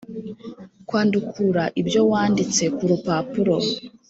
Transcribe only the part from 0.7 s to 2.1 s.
Kwandukura ibyo